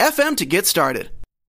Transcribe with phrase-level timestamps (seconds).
[0.00, 1.10] anchor.fm to get started.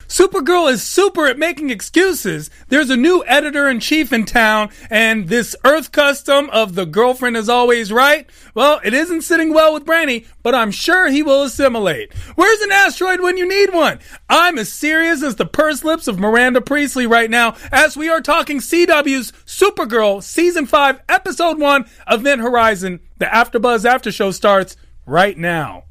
[0.08, 2.52] Supergirl is super at making excuses.
[2.68, 7.36] There's a new editor in chief in town, and this Earth custom of the girlfriend
[7.36, 8.30] is always right.
[8.54, 12.14] Well, it isn't sitting well with Brainy, but I'm sure he will assimilate.
[12.36, 14.00] Where's an asteroid when you need one?
[14.30, 18.22] I'm as serious as the pursed lips of Miranda Priestly right now as we are
[18.22, 23.00] talking CW's Supergirl Season 5, Episode 1, Event Horizon.
[23.18, 24.78] The AfterBuzz After Show starts
[25.08, 25.86] right now.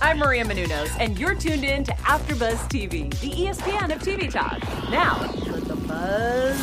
[0.00, 4.62] I'm Maria Menounos, and you're tuned in to AfterBuzz TV, the ESPN of TV talk.
[4.90, 6.56] Now, let the buzz.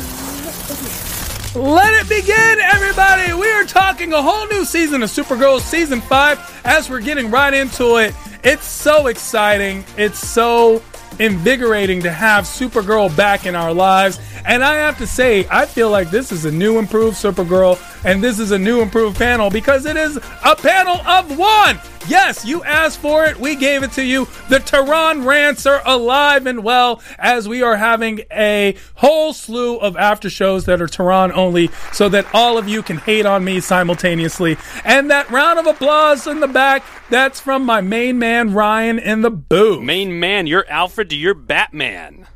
[1.54, 3.34] Let it begin, everybody!
[3.34, 7.52] We are talking a whole new season of Supergirl Season 5 as we're getting right
[7.52, 8.14] into it.
[8.42, 9.84] It's so exciting.
[9.98, 10.82] It's so
[11.18, 14.20] invigorating to have Supergirl back in our lives.
[14.44, 18.22] And I have to say, I feel like this is a new improved Supergirl, and
[18.22, 21.78] this is a new improved panel because it is a panel of one.
[22.08, 23.36] Yes, you asked for it.
[23.40, 24.28] We gave it to you.
[24.48, 29.96] The Tehran rants are alive and well as we are having a whole slew of
[29.96, 33.58] after shows that are Tehran only so that all of you can hate on me
[33.58, 34.56] simultaneously.
[34.84, 39.22] And that round of applause in the back, that's from my main man Ryan in
[39.22, 39.82] the booth.
[39.82, 42.26] Main man, you're Alfred to your Batman.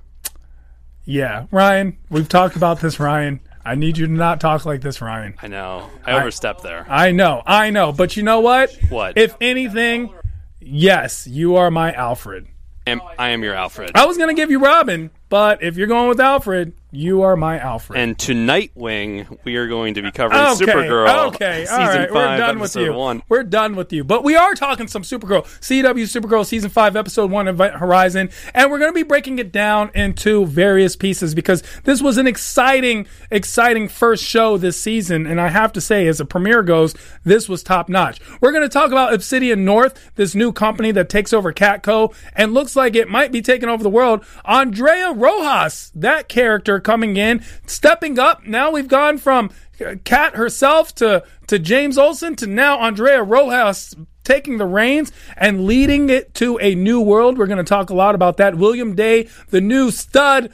[1.04, 3.40] Yeah, Ryan, we've talked about this, Ryan.
[3.64, 5.34] I need you to not talk like this, Ryan.
[5.42, 5.90] I know.
[6.04, 6.86] I overstepped there.
[6.88, 7.92] I know, I know.
[7.92, 8.72] But you know what?
[8.88, 9.18] What?
[9.18, 10.12] If anything,
[10.60, 12.46] yes, you are my Alfred.
[12.86, 13.92] Am, I am your Alfred.
[13.94, 17.36] I was going to give you Robin, but if you're going with Alfred, you are
[17.36, 17.98] my Alfred.
[17.98, 21.28] And to Nightwing, we are going to be covering okay, Supergirl.
[21.28, 22.92] Okay, season all right, five, we're done with you.
[22.92, 23.22] One.
[23.28, 24.02] We're done with you.
[24.04, 28.70] But we are talking some Supergirl, CW Supergirl season five, episode one, Event Horizon, and
[28.70, 33.06] we're going to be breaking it down into various pieces because this was an exciting,
[33.30, 37.48] exciting first show this season, and I have to say, as a premiere goes, this
[37.48, 38.20] was top notch.
[38.40, 42.52] We're going to talk about Obsidian North, this new company that takes over Catco, and
[42.52, 44.24] looks like it might be taking over the world.
[44.44, 48.46] Andrea Rojas, that character coming in, stepping up.
[48.46, 49.50] Now we've gone from
[49.84, 55.64] uh, Cat herself to to James Olsen to now Andrea Rojas taking the reins and
[55.64, 57.38] leading it to a new world.
[57.38, 58.54] We're going to talk a lot about that.
[58.54, 60.52] William Day, the new stud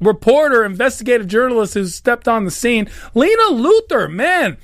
[0.00, 2.90] reporter, investigative journalist who's stepped on the scene.
[3.14, 4.56] Lena Luthor, man.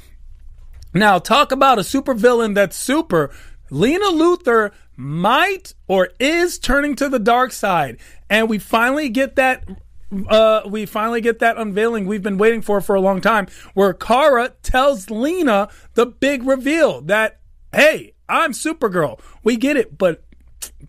[0.92, 3.30] Now talk about a supervillain that's super.
[3.70, 7.98] Lena Luthor might or is turning to the dark side,
[8.28, 9.64] and we finally get that
[10.28, 13.92] uh, we finally get that unveiling we've been waiting for for a long time, where
[13.92, 17.40] Kara tells Lena the big reveal that,
[17.72, 19.20] hey, I'm Supergirl.
[19.42, 20.22] We get it, but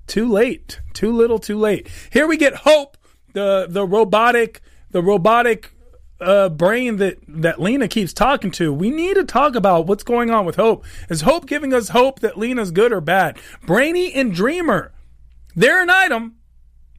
[0.08, 1.88] too late, too little, too late.
[2.12, 2.98] Here we get Hope,
[3.34, 4.62] the the robotic,
[4.92, 5.72] the robotic
[6.20, 8.74] uh, brain that that Lena keeps talking to.
[8.74, 10.86] We need to talk about what's going on with Hope.
[11.10, 13.38] Is Hope giving us hope that Lena's good or bad?
[13.66, 14.94] Brainy and Dreamer,
[15.56, 16.36] they're an item,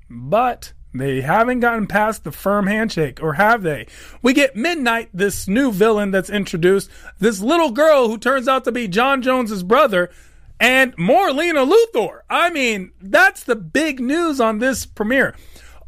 [0.09, 3.87] but they haven't gotten past the firm handshake, or have they?
[4.23, 8.73] We get Midnight, this new villain that's introduced, this little girl who turns out to
[8.73, 10.11] be J'onn J'onzz's brother,
[10.59, 12.21] and more Lena Luthor.
[12.29, 15.37] I mean, that's the big news on this premiere.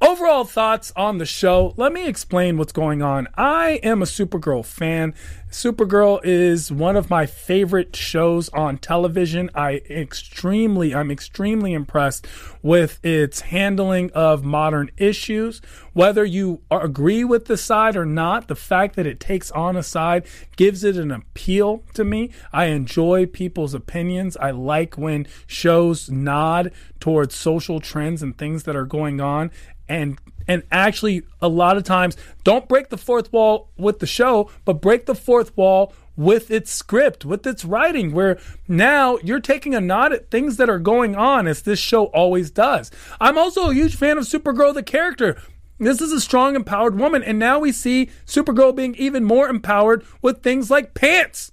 [0.02, 1.74] Overall thoughts on the show.
[1.76, 3.28] Let me explain what's going on.
[3.36, 5.14] I am a Supergirl fan.
[5.48, 9.48] Supergirl is one of my favorite shows on television.
[9.54, 12.26] I extremely, I'm extremely impressed
[12.62, 15.60] with its handling of modern issues.
[15.92, 19.82] Whether you agree with the side or not, the fact that it takes on a
[19.84, 20.26] side
[20.56, 22.30] gives it an appeal to me.
[22.52, 24.36] I enjoy people's opinions.
[24.38, 29.50] I like when shows nod towards social trends and things that are going on
[29.92, 30.18] and
[30.48, 34.80] and actually a lot of times don't break the fourth wall with the show but
[34.80, 39.80] break the fourth wall with its script with its writing where now you're taking a
[39.80, 42.90] nod at things that are going on as this show always does.
[43.20, 45.40] I'm also a huge fan of supergirl the character.
[45.78, 50.04] This is a strong empowered woman and now we see supergirl being even more empowered
[50.20, 51.52] with things like pants.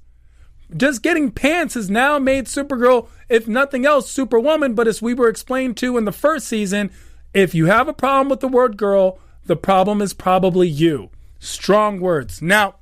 [0.75, 5.29] Just getting pants has now made supergirl if nothing else superwoman but as we were
[5.29, 6.91] explained to in the first season
[7.33, 11.09] if you have a problem with the word girl, the problem is probably you.
[11.39, 12.41] Strong words.
[12.41, 12.75] Now,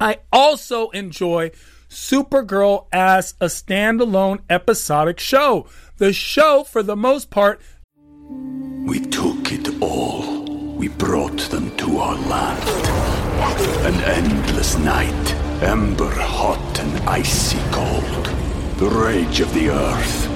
[0.00, 1.50] I also enjoy
[1.88, 5.66] Supergirl as a standalone episodic show.
[5.98, 7.60] The show, for the most part,
[8.86, 10.44] We took it all.
[10.76, 12.62] We brought them to our land.
[13.86, 18.26] An endless night, ember hot and icy cold.
[18.78, 20.35] The rage of the earth.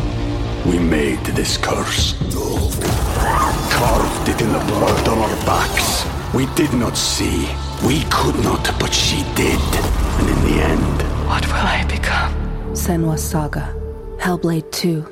[0.66, 2.14] We made this curse.
[3.72, 6.04] Carved it in the blood on our backs.
[6.34, 7.48] We did not see.
[7.86, 9.60] We could not, but she did.
[10.18, 12.32] And in the end, What will I become?
[12.74, 13.74] Senua's Saga.
[14.18, 15.06] Hellblade 2.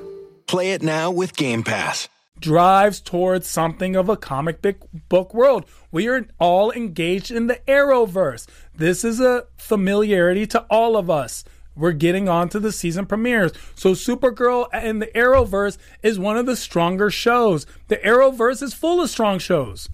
[0.46, 2.08] Play it now with Game Pass.
[2.40, 4.76] drives towards something of a comic book
[5.08, 5.64] book world.
[5.90, 8.46] We are all engaged in the Arrowverse.
[8.76, 11.42] This is a familiarity to all of us.
[11.78, 13.52] We're getting on to the season premieres.
[13.74, 17.66] So Supergirl and the Arrowverse is one of the stronger shows.
[17.86, 19.88] The Arrowverse is full of strong shows.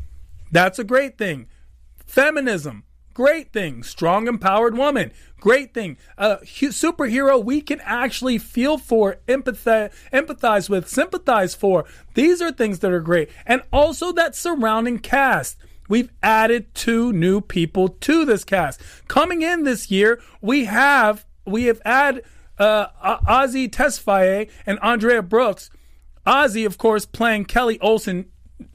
[0.51, 1.47] That's a great thing.
[2.07, 3.83] Feminism, great thing.
[3.83, 5.99] Strong, empowered woman, great thing.
[6.17, 11.85] A superhero we can actually feel for, empathize, empathize with, sympathize for.
[12.15, 13.31] These are things that are great.
[13.45, 15.59] And also that surrounding cast.
[15.87, 18.81] We've added two new people to this cast.
[19.07, 22.25] Coming in this year, we have we have added
[22.59, 22.87] uh,
[23.27, 25.71] Azie Tesfai and Andrea Brooks.
[26.27, 28.27] Azie, of course, playing Kelly Olsen,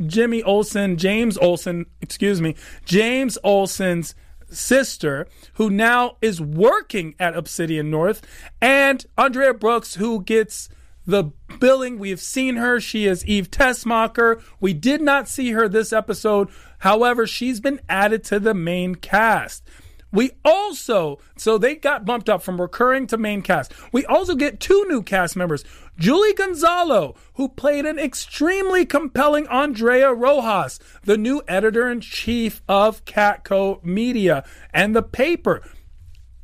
[0.05, 2.55] Jimmy Olsen, James Olsen, excuse me,
[2.85, 4.13] James Olsen's
[4.49, 8.25] sister, who now is working at Obsidian North,
[8.61, 10.69] and Andrea Brooks, who gets
[11.05, 11.97] the billing.
[11.97, 12.79] We have seen her.
[12.79, 14.41] She is Eve Tessmacher.
[14.59, 16.49] We did not see her this episode.
[16.79, 19.67] However, she's been added to the main cast.
[20.11, 23.71] We also, so they got bumped up from recurring to main cast.
[23.91, 25.63] We also get two new cast members.
[25.97, 33.05] Julie Gonzalo, who played an extremely compelling Andrea Rojas, the new editor in chief of
[33.05, 35.61] Catco Media and the paper.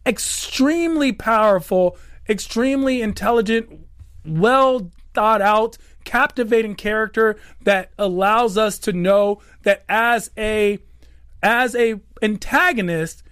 [0.05, 1.97] Extremely powerful,
[2.29, 3.87] extremely intelligent,
[4.23, 10.77] well thought out, captivating character that allows us to know that as a
[11.41, 13.23] as a antagonist,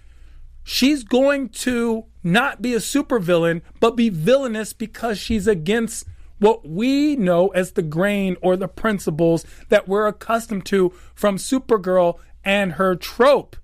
[0.64, 6.06] she's going to not be a supervillain, but be villainous because she's against
[6.38, 12.18] what we know as the grain or the principles that we're accustomed to from Supergirl
[12.44, 13.56] and her trope.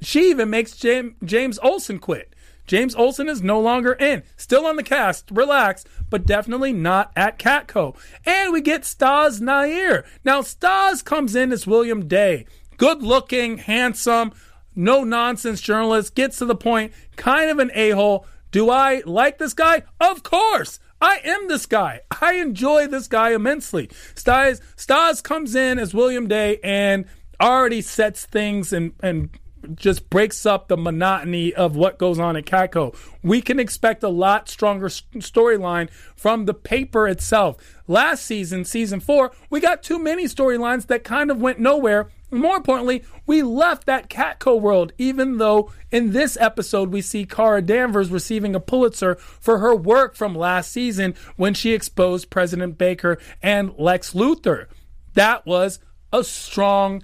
[0.00, 2.34] She even makes James, Olsen quit.
[2.66, 4.22] James Olsen is no longer in.
[4.36, 7.96] Still on the cast, relax, but definitely not at Catco.
[8.24, 10.04] And we get Staz Nair.
[10.24, 12.46] Now, Staz comes in as William Day.
[12.76, 14.32] Good looking, handsome,
[14.80, 18.26] no nonsense journalist, gets to the point, kind of an a hole.
[18.50, 19.82] Do I like this guy?
[20.00, 20.80] Of course.
[21.00, 22.00] I am this guy.
[22.20, 23.88] I enjoy this guy immensely.
[24.14, 27.06] Staz, Staz comes in as William Day and
[27.40, 29.30] already sets things and, and
[29.74, 32.94] just breaks up the monotony of what goes on at Catco.
[33.22, 37.56] We can expect a lot stronger storyline from the paper itself.
[37.86, 42.08] Last season, season four, we got too many storylines that kind of went nowhere.
[42.30, 47.60] More importantly, we left that Catco world, even though in this episode we see Kara
[47.60, 53.18] Danvers receiving a Pulitzer for her work from last season when she exposed President Baker
[53.42, 54.66] and Lex Luthor.
[55.14, 55.80] That was
[56.12, 57.02] a strong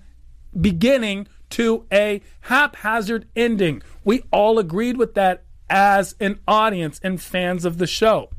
[0.59, 3.83] beginning to a haphazard ending.
[4.04, 8.30] We all agreed with that as an audience and fans of the show.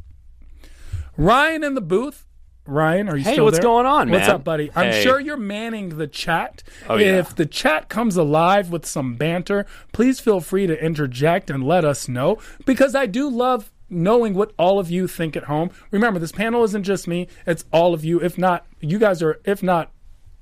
[1.18, 2.27] Ryan in the booth.
[2.68, 3.32] Ryan, are you still?
[3.32, 3.64] Hey, still what's there?
[3.64, 4.20] going on, man?
[4.20, 4.72] What's up, buddy?
[4.76, 5.04] I'm Hey.
[5.04, 6.64] sure you're manning the chat.
[6.90, 7.18] Oh, yeah.
[7.20, 11.86] if the chat comes alive with some banter, please feel free to interject and let
[11.86, 15.70] us know because I do love knowing what all of you think at home.
[15.92, 18.22] Remember, this panel isn't just me, it's all of you.
[18.22, 19.92] If not, you guys are, if not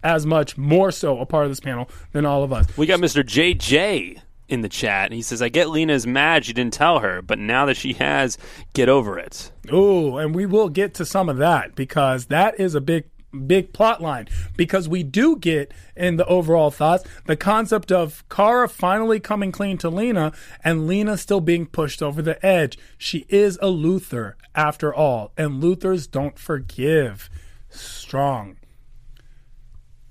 [0.03, 2.65] as much, more so a part of this panel than all of us.
[2.77, 3.23] We got Mr.
[3.23, 5.11] JJ in the chat.
[5.11, 8.37] He says, I get Lena's mad she didn't tell her, but now that she has,
[8.73, 9.51] get over it.
[9.71, 13.05] Oh, and we will get to some of that because that is a big
[13.47, 14.25] big plot line
[14.55, 19.77] because we do get in the overall thoughts the concept of Kara finally coming clean
[19.79, 20.31] to Lena
[20.63, 22.77] and Lena still being pushed over the edge.
[22.97, 27.29] She is a Luthor after all, and Luthors don't forgive.
[27.69, 28.57] Strong.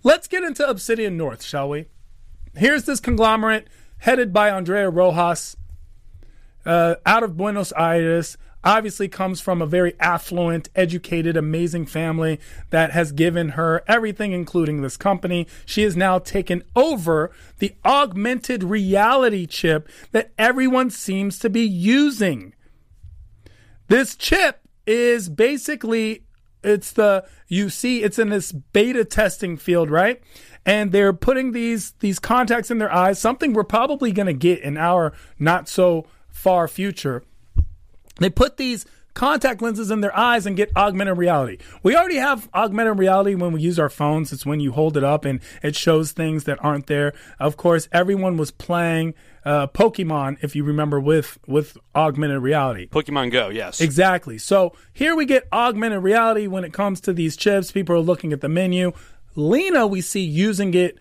[0.03, 1.87] Let's get into Obsidian North, shall we?
[2.57, 3.69] Here's this conglomerate
[4.05, 5.57] headed by Andrea Rojas
[6.67, 12.91] uh, out of Buenos Aires obviously comes from a very affluent, educated, amazing family that
[12.91, 15.47] has given her everything, including this company.
[15.65, 17.31] She has now taken over
[17.61, 22.55] the augmented reality chip that everyone seems to be using.
[23.89, 26.25] This chip is basically
[26.63, 30.23] it's the you see it's in this beta testing field, right?
[30.67, 34.61] And they're putting these these contacts in their eyes, something we're probably going to get
[34.61, 37.23] in our not so far future
[38.19, 41.59] they put these contact lenses in their eyes and get augmented reality.
[41.85, 44.33] We already have augmented reality when we use our phones.
[44.33, 47.13] It's when you hold it up and it shows things that aren't there.
[47.39, 52.89] Of course, everyone was playing uh, Pokemon, if you remember, with with augmented reality.
[52.89, 53.81] Pokemon Go, yes.
[53.81, 54.39] Exactly.
[54.39, 57.71] So here we get augmented reality when it comes to these chips.
[57.71, 58.93] People are looking at the menu.
[59.35, 60.99] Lena, we see using it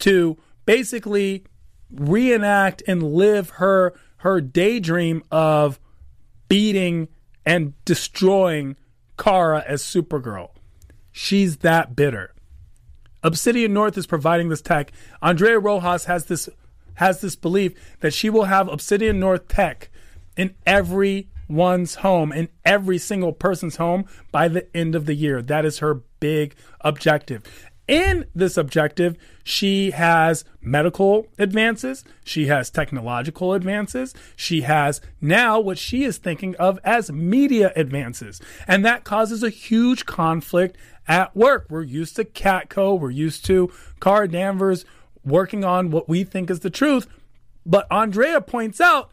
[0.00, 1.44] to basically
[1.90, 5.78] reenact and live her her daydream of
[6.48, 7.08] beating
[7.44, 8.76] and destroying
[9.18, 10.50] Kara as Supergirl.
[11.12, 12.34] She's that bitter.
[13.22, 14.92] Obsidian North is providing this tech.
[15.22, 16.48] Andrea Rojas has this
[16.94, 19.90] has this belief that she will have Obsidian North tech
[20.36, 25.42] in everyone's home, in every single person's home by the end of the year.
[25.42, 27.42] That is her big objective.
[27.88, 35.78] In this objective, she has medical advances, she has technological advances, she has now what
[35.78, 38.40] she is thinking of as media advances.
[38.66, 40.76] And that causes a huge conflict
[41.06, 41.66] at work.
[41.70, 44.84] We're used to Catco, we're used to Kara Danvers
[45.24, 47.06] working on what we think is the truth.
[47.64, 49.10] But Andrea points out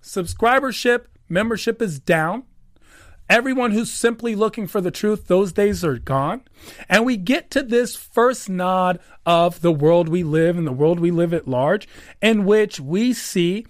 [0.00, 2.44] subscribership, membership is down.
[3.32, 6.42] Everyone who's simply looking for the truth, those days are gone.
[6.86, 11.00] And we get to this first nod of the world we live and the world
[11.00, 11.88] we live at large,
[12.20, 13.66] in which we see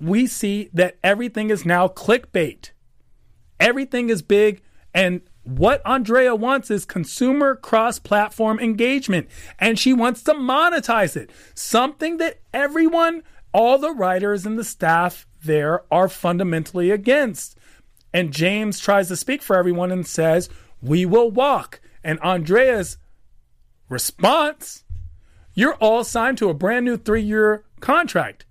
[0.00, 2.70] we see that everything is now clickbait.
[3.60, 4.62] Everything is big
[4.94, 11.30] and what Andrea wants is consumer cross platform engagement, and she wants to monetize it.
[11.54, 17.58] Something that everyone, all the writers and the staff there are fundamentally against.
[18.12, 20.48] And James tries to speak for everyone and says,
[20.82, 21.80] We will walk.
[22.02, 22.98] And Andrea's
[23.88, 24.84] response,
[25.54, 28.46] You're all signed to a brand new three year contract.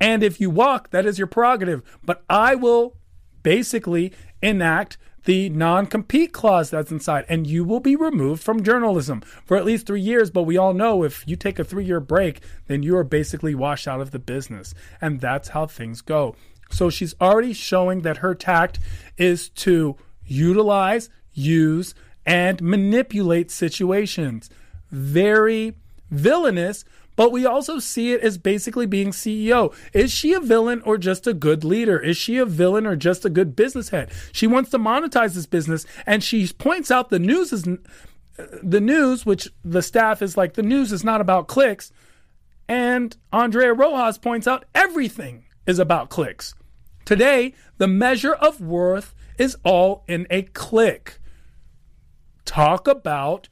[0.00, 1.82] And if you walk, that is your prerogative.
[2.04, 2.96] But I will
[3.42, 9.20] basically enact the non compete clause that's inside, and you will be removed from journalism
[9.44, 10.30] for at least three years.
[10.30, 13.54] But we all know if you take a three year break, then you are basically
[13.54, 14.74] washed out of the business.
[15.00, 16.34] And that's how things go.
[16.72, 18.78] So she's already showing that her tact
[19.16, 24.48] is to utilize, use, and manipulate situations.
[24.90, 25.74] Very
[26.10, 26.84] villainous,
[27.16, 29.74] but we also see it as basically being CEO.
[29.92, 31.98] Is she a villain or just a good leader?
[31.98, 34.10] Is she a villain or just a good business head?
[34.32, 38.80] She wants to monetize this business and she points out the news is uh, the
[38.80, 41.92] news, which the staff is like, the news is not about clicks.
[42.68, 46.54] And Andrea Rojas points out everything is about clicks.
[47.04, 51.18] Today, the measure of worth is all in a click.
[52.44, 53.48] Talk about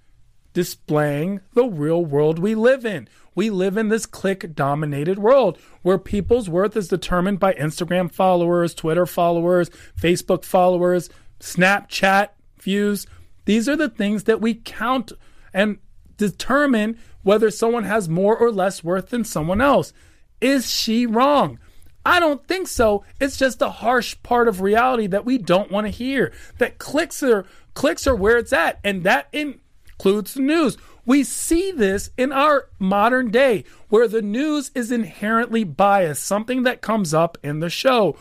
[0.53, 3.09] displaying the real world we live in.
[3.35, 8.75] We live in this click dominated world where people's worth is determined by Instagram followers,
[8.75, 12.31] Twitter followers, Facebook followers, Snapchat
[12.61, 13.07] views.
[13.45, 15.13] These are the things that we count
[15.55, 15.79] and
[16.17, 19.93] determine whether someone has more or less worth than someone else.
[20.41, 21.59] Is she wrong?
[22.05, 23.05] I don't think so.
[23.21, 26.33] It's just a harsh part of reality that we don't want to hear.
[26.59, 30.77] That clicks are clicks are where it's at, and that includes the news.
[31.05, 36.83] We see this in our modern day where the news is inherently biased, something that
[36.83, 38.17] comes up in the show.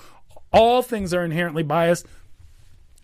[0.51, 2.05] All things are inherently biased,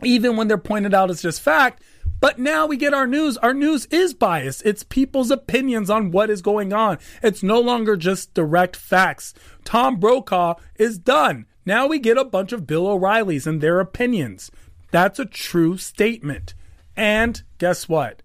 [0.03, 1.82] even when they're pointed out as just fact.
[2.25, 3.38] But now we get our news.
[3.38, 4.65] Our news is biased.
[4.65, 6.98] It's people's opinions on what is going on.
[7.22, 9.36] It's no longer just direct facts.
[9.63, 11.46] Tom Brokaw is done.
[11.67, 14.50] Now we get a bunch of Bill O'Reillys and their opinions.
[14.89, 16.55] That's a true statement.
[16.96, 18.24] And guess what?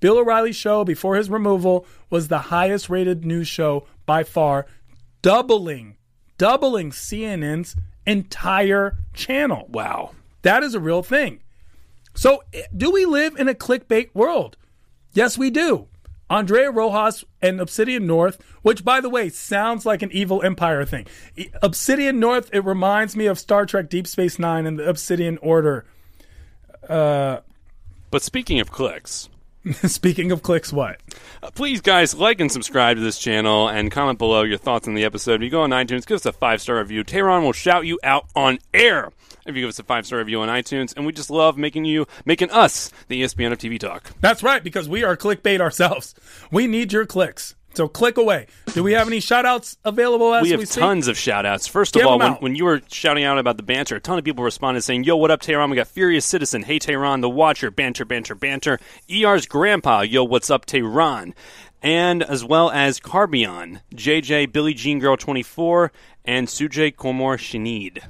[0.00, 4.66] Bill O'Reilly's show before his removal was the highest rated news show by far
[5.22, 5.96] doubling,
[6.36, 9.64] doubling CNN's entire channel.
[9.70, 10.10] Wow.
[10.42, 11.40] That is a real thing.
[12.14, 12.42] So,
[12.76, 14.56] do we live in a clickbait world?
[15.12, 15.88] Yes, we do.
[16.28, 21.06] Andrea Rojas and Obsidian North, which by the way sounds like an evil empire thing.
[21.60, 25.84] Obsidian North, it reminds me of Star Trek Deep Space Nine and the Obsidian Order.
[26.86, 29.28] But speaking of clicks,
[29.72, 31.00] Speaking of clicks, what?
[31.42, 34.94] uh, please, guys, like and subscribe to this channel and comment below your thoughts on
[34.94, 35.34] the episode.
[35.34, 37.04] If you go on iTunes, give us a five star review.
[37.04, 39.10] Tehran will shout you out on air
[39.46, 40.94] if you give us a five star review on iTunes.
[40.96, 44.10] And we just love making you, making us the ESPN of TV talk.
[44.20, 46.14] That's right, because we are clickbait ourselves.
[46.50, 47.54] We need your clicks.
[47.74, 48.46] So click away.
[48.72, 50.80] Do we have any shout outs available as we we, have see?
[50.80, 51.68] tons of shout outs.
[51.68, 54.24] First of all, when, when you were shouting out about the banter, a ton of
[54.24, 55.70] people responded saying, Yo, what up, Tehran?
[55.70, 56.64] We got Furious Citizen.
[56.64, 57.70] Hey, Tehran, The Watcher.
[57.70, 58.80] Banter, banter, banter.
[59.08, 60.00] ER's Grandpa.
[60.00, 61.32] Yo, what's up, Tehran?
[61.80, 65.92] And as well as Carbion, JJ, Billie Jean Girl 24,
[66.24, 68.02] and Sujay Komor Shinid.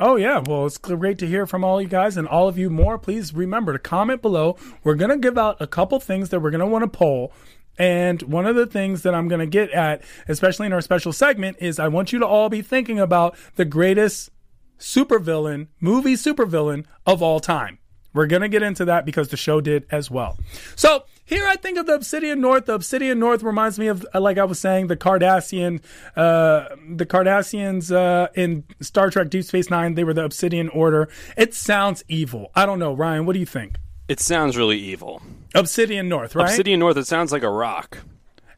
[0.00, 0.42] Oh, yeah.
[0.44, 2.98] Well, it's great to hear from all you guys and all of you more.
[2.98, 4.56] Please remember to comment below.
[4.82, 7.32] We're going to give out a couple things that we're going to want to poll.
[7.78, 11.12] And one of the things that I'm going to get at, especially in our special
[11.12, 14.30] segment, is I want you to all be thinking about the greatest
[14.78, 17.78] supervillain, movie supervillain of all time.
[18.12, 20.38] We're going to get into that because the show did as well.
[20.76, 22.66] So here I think of the Obsidian North.
[22.66, 25.80] The Obsidian North reminds me of, uh, like I was saying, the Cardassian,
[26.16, 29.94] uh, the Cardassians uh, in Star Trek Deep Space Nine.
[29.94, 31.08] They were the Obsidian Order.
[31.36, 32.50] It sounds evil.
[32.54, 33.26] I don't know, Ryan.
[33.26, 33.76] What do you think?
[34.08, 35.22] It sounds really evil.
[35.54, 36.48] Obsidian North, right?
[36.48, 37.98] Obsidian North, it sounds like a rock.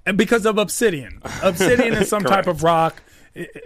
[0.04, 1.20] And because of obsidian.
[1.42, 3.02] Obsidian is some type of rock,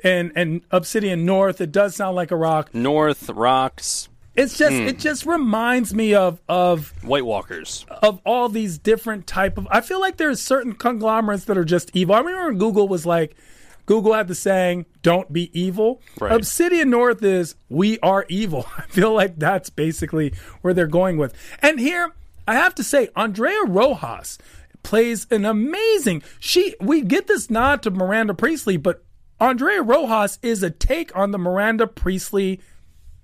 [0.03, 1.61] and and Obsidian North.
[1.61, 2.75] It does sound like a rock.
[2.75, 4.09] North, rocks,
[4.41, 4.89] It's just hmm.
[4.89, 7.85] it just reminds me of of White Walkers.
[8.03, 11.91] of all these different type of I feel like there's certain conglomerates that are just
[11.93, 12.15] evil.
[12.15, 13.37] I remember when Google was like
[13.85, 16.33] Google had the saying, "Don't be evil." Right.
[16.33, 20.33] Obsidian North is "We are evil." I feel like that's basically
[20.63, 21.35] where they're going with.
[21.61, 22.13] And here,
[22.49, 24.39] I have to say, Andrea Rojas
[24.83, 26.23] plays an amazing.
[26.39, 29.05] She we get this nod to Miranda Priestly, but
[29.39, 32.61] Andrea Rojas is a take on the Miranda Priestly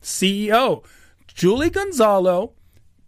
[0.02, 0.84] CEO.
[1.36, 2.54] Julie Gonzalo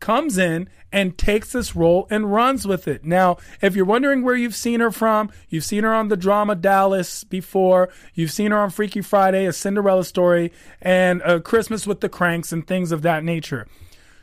[0.01, 3.05] comes in and takes this role and runs with it.
[3.05, 6.55] Now, if you're wondering where you've seen her from, you've seen her on the drama
[6.55, 12.01] Dallas before, you've seen her on Freaky Friday, a Cinderella story, and a Christmas with
[12.01, 13.67] the Kranks and things of that nature.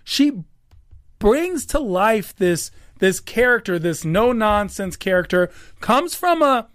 [0.04, 0.44] She
[1.20, 6.70] brings to life this this character, this no nonsense character, comes from a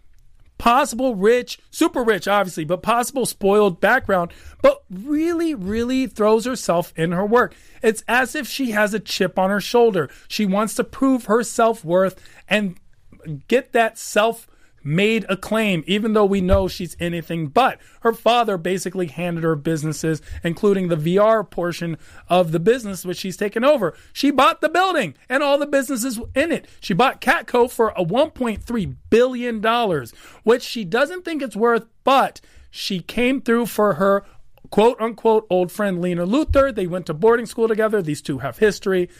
[0.61, 7.13] possible rich, super rich, obviously, but possible spoiled background, but really, really throws herself in
[7.13, 7.55] her work.
[7.83, 10.11] It's as if she has a chip on her shoulder.
[10.29, 12.79] She wants to prove her self worth and
[13.49, 14.47] get that self
[14.83, 17.79] made a claim, even though we know she's anything but.
[18.01, 23.37] Her father basically handed her businesses, including the VR portion of the business which she's
[23.37, 23.95] taken over.
[24.13, 26.67] She bought the building and all the businesses in it.
[26.81, 30.07] She bought Catco for a $1.3 billion,
[30.43, 32.41] which she doesn't think it's worth, but
[32.71, 34.25] she came through for her
[34.71, 36.75] quote unquote old friend Lena Luthor.
[36.75, 38.01] They went to boarding school together.
[38.01, 39.11] These two have history.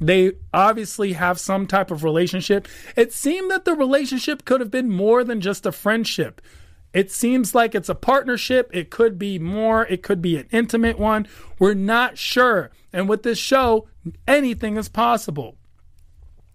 [0.00, 2.68] They obviously have some type of relationship.
[2.96, 6.40] It seemed that the relationship could have been more than just a friendship.
[6.92, 8.70] It seems like it's a partnership.
[8.72, 9.84] It could be more.
[9.86, 11.26] It could be an intimate one.
[11.58, 12.70] We're not sure.
[12.92, 13.88] And with this show,
[14.28, 15.56] anything is possible.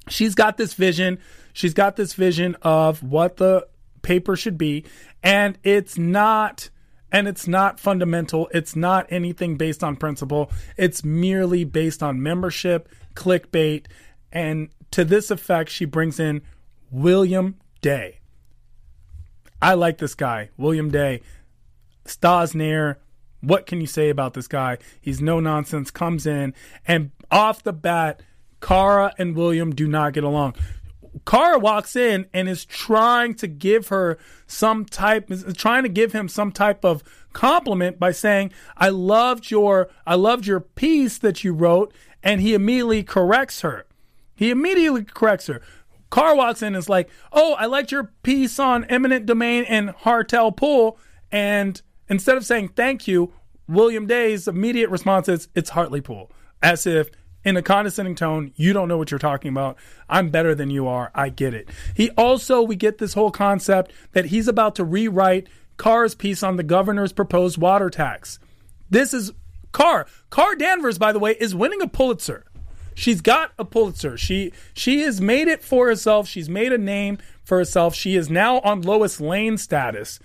[0.08, 1.19] She's got this vision.
[1.54, 3.67] She's got this vision of what the
[4.02, 4.86] paper should be.
[5.21, 6.69] And it's not
[7.12, 8.49] and it's not fundamental.
[8.54, 10.52] It's not anything based on principle.
[10.78, 13.86] It's merely based on membership, clickbait,
[14.32, 16.41] and to this effect, she brings in
[16.91, 18.19] William Day.
[19.62, 21.22] I like this guy, William Day.
[22.06, 23.00] Staz Nair,
[23.41, 24.78] what can you say about this guy?
[25.00, 26.54] He's no nonsense, comes in,
[26.88, 28.22] and off the bat,
[28.62, 30.56] Kara and William do not get along.
[31.26, 34.17] Kara walks in and is trying to give her
[34.48, 39.89] some type, trying to give him some type of compliment by saying, "I loved your,
[40.06, 41.93] I loved your piece that you wrote,"
[42.24, 43.86] and he immediately corrects her.
[44.36, 45.62] He immediately corrects her.
[46.12, 49.90] Kara walks in and is like, "Oh, I liked your piece on eminent domain and
[49.90, 50.98] Hartel Pool,"
[51.32, 53.34] and instead of saying thank you,
[53.68, 56.32] William Day's immediate response is, "It's Hartley Pool,"
[56.64, 57.10] as if
[57.44, 59.78] in a condescending tone, you don't know what you're talking about.
[60.10, 61.12] I'm better than you are.
[61.16, 61.70] I get it.
[61.94, 66.58] He also, we get this whole concept that he's about to rewrite Kara's piece on
[66.58, 68.40] the governor's proposed water tax.
[68.90, 69.32] This is
[69.74, 70.06] Kara.
[70.32, 72.46] Kara Danvers, by the way, is winning a Pulitzer.
[72.96, 74.18] She's got a Pulitzer.
[74.18, 76.28] She she has made it for herself.
[76.28, 77.96] She's made a name for herself.
[77.96, 80.20] She is now on Lois Lane status.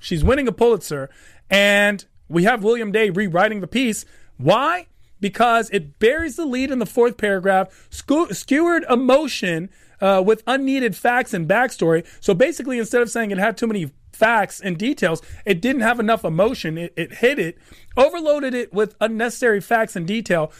[0.00, 1.10] She's winning a Pulitzer,
[1.50, 4.06] and we have William Day rewriting the piece.
[4.38, 4.86] Why?
[5.20, 9.68] Because it buries the lead in the fourth paragraph, skew- skewered emotion
[10.00, 12.06] uh, with unneeded facts and backstory.
[12.20, 16.00] So basically, instead of saying it had too many facts and details, it didn't have
[16.00, 16.78] enough emotion.
[16.78, 17.58] It, it hid it,
[17.96, 20.50] overloaded it with unnecessary facts and detail,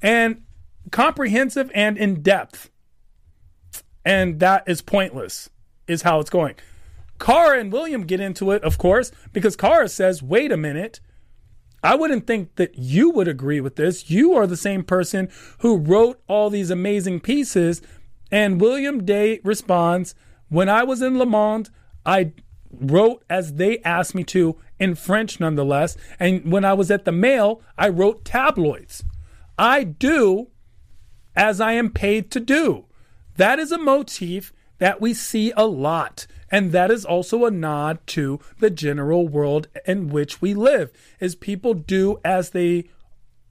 [0.00, 0.42] and
[0.90, 2.70] comprehensive and in depth.
[4.04, 5.50] And that is pointless,
[5.86, 6.54] is how it's going.
[7.18, 11.00] Kara and William get into it, of course, because Kara says, wait a minute.
[11.82, 14.10] I wouldn't think that you would agree with this.
[14.10, 17.80] You are the same person who wrote all these amazing pieces.
[18.30, 20.14] And William Day responds,
[20.48, 21.70] When I was in Le Monde,
[22.04, 22.32] I
[22.70, 25.96] wrote as they asked me to, in French nonetheless.
[26.18, 29.04] And when I was at the Mail, I wrote tabloids.
[29.58, 30.48] I do
[31.36, 32.86] as I am paid to do.
[33.36, 36.26] That is a motif that we see a lot.
[36.50, 41.34] And that is also a nod to the general world in which we live, is
[41.34, 42.88] people do as they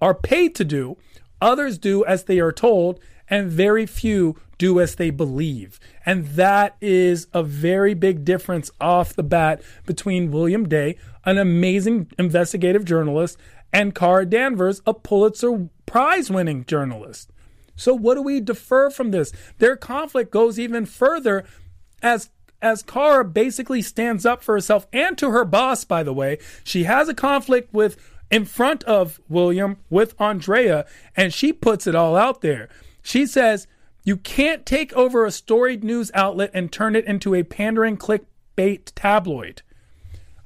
[0.01, 0.97] are paid to do,
[1.41, 2.99] others do as they are told,
[3.29, 5.79] and very few do as they believe.
[6.05, 12.11] And that is a very big difference off the bat between William Day, an amazing
[12.17, 13.37] investigative journalist,
[13.71, 17.31] and Kara Danvers, a Pulitzer Prize winning journalist.
[17.75, 19.31] So what do we defer from this?
[19.57, 21.45] Their conflict goes even further
[22.01, 22.29] as
[22.61, 26.39] as Kara basically stands up for herself and to her boss, by the way.
[26.63, 27.95] She has a conflict with
[28.29, 32.69] in front of William with Andrea, and she puts it all out there.
[33.09, 33.65] She says,
[34.03, 38.91] You can't take over a storied news outlet and turn it into a pandering clickbait
[38.93, 39.63] tabloid.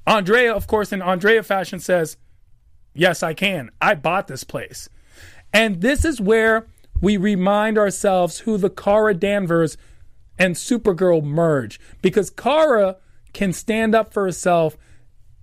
[0.06, 2.16] Andrea, of course, in Andrea fashion says,
[2.94, 3.70] Yes, I can.
[3.82, 4.88] I bought this place.
[5.52, 6.66] And this is where
[7.02, 9.76] we remind ourselves who the Kara Danvers
[10.38, 12.96] and Supergirl merge because Kara
[13.34, 14.78] can stand up for herself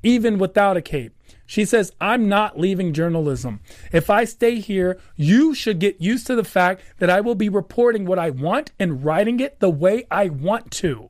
[0.01, 1.15] even without a cape.
[1.51, 3.59] She says, I'm not leaving journalism.
[3.91, 7.49] If I stay here, you should get used to the fact that I will be
[7.49, 11.09] reporting what I want and writing it the way I want to.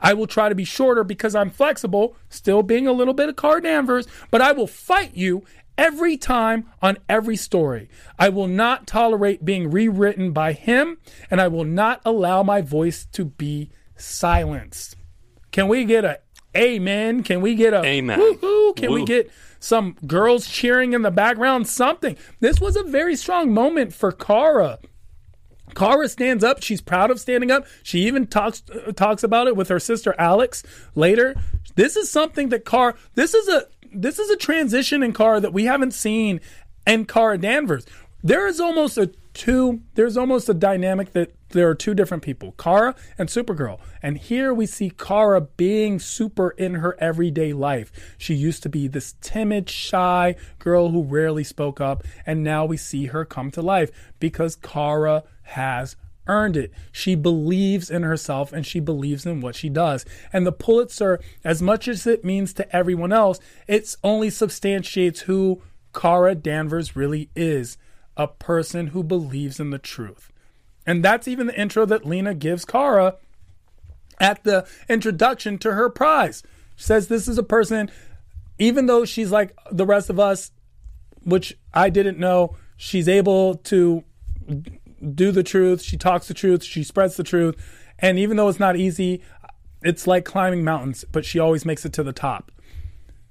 [0.00, 3.36] I will try to be shorter because I'm flexible, still being a little bit of
[3.36, 5.44] Kara Danvers, but I will fight you
[5.78, 7.88] every time on every story.
[8.18, 10.98] I will not tolerate being rewritten by him,
[11.30, 14.96] and I will not allow my voice to be silenced.
[15.52, 16.18] Can we get a
[16.56, 17.22] amen?
[17.22, 18.18] Can we get a Amen.
[18.18, 18.72] woo-hoo?
[18.74, 21.68] Can we get some girls cheering in the background?
[21.68, 22.16] Something.
[22.40, 24.78] This was a very strong moment for Kara.
[25.74, 26.62] Kara stands up.
[26.62, 27.66] She's proud of standing up.
[27.82, 30.62] She even talks uh, talks about it with her sister Alex
[30.94, 31.36] later.
[31.74, 32.94] This is something that Kara.
[33.14, 36.40] This is a this is a transition in Kara that we haven't seen
[36.86, 37.86] in Kara Danvers.
[38.22, 39.82] There is almost a two.
[39.94, 43.78] There's almost a dynamic that there are two different people, Kara and Supergirl.
[44.02, 47.90] And here we see Kara being super in her everyday life.
[48.18, 52.76] She used to be this timid, shy girl who rarely spoke up, and now we
[52.76, 56.72] see her come to life because Kara has earned it.
[56.92, 60.04] She believes in herself and she believes in what she does.
[60.32, 65.62] And the Pulitzer, as much as it means to everyone else, it's only substantiates who
[65.94, 67.78] Kara Danvers really is
[68.16, 70.30] a person who believes in the truth.
[70.88, 73.16] And that's even the intro that Lena gives Kara
[74.18, 76.42] at the introduction to her prize.
[76.76, 77.90] She says this is a person,
[78.58, 80.50] even though she's like the rest of us,
[81.22, 84.02] which I didn't know, she's able to
[85.14, 85.82] do the truth.
[85.82, 86.64] She talks the truth.
[86.64, 87.54] She spreads the truth.
[87.98, 89.20] And even though it's not easy,
[89.82, 92.50] it's like climbing mountains, but she always makes it to the top.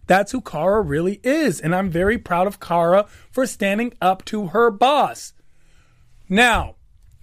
[0.06, 1.60] That's who Kara really is.
[1.60, 5.34] And I'm very proud of Kara for standing up to her boss.
[6.30, 6.76] Now,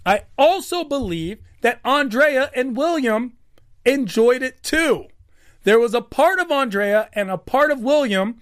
[0.06, 3.34] I also believe that Andrea and William
[3.84, 5.06] enjoyed it too.
[5.64, 8.40] There was a part of Andrea and a part of William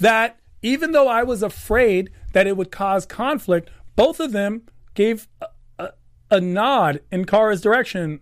[0.00, 4.62] that, even though I was afraid that it would cause conflict, both of them
[4.94, 5.46] gave a,
[5.78, 5.90] a,
[6.32, 8.20] a nod in Kara's direction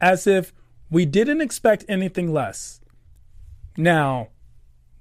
[0.00, 0.54] as if
[0.90, 2.80] we didn't expect anything less.
[3.76, 4.28] Now,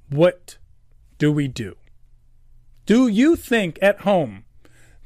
[0.10, 0.58] what
[1.18, 1.76] do we do?
[2.86, 4.44] Do you think at home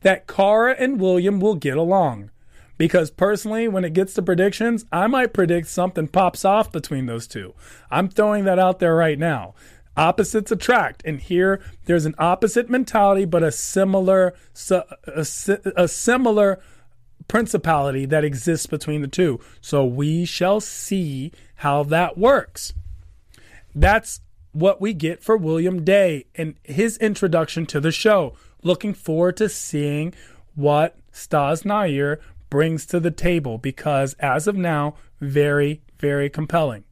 [0.05, 2.29] that Kara and William will get along?
[2.77, 7.25] Because personally, when it gets to predictions, I might predict something pops off between those
[7.25, 7.55] two.
[7.89, 9.55] I'm throwing that out there right now.
[9.97, 14.35] Opposites attract, and here there's an opposite mentality, but a similar,
[14.69, 15.25] a,
[15.75, 16.61] a similar
[17.27, 19.39] principality that exists between the two.
[19.59, 22.73] So we shall see how that works.
[23.73, 28.35] That's what we get for William Day and his introduction to the show.
[28.65, 30.15] Looking forward to seeing
[30.55, 36.83] what Staz Nair brings to the table because as of now, very, very compelling.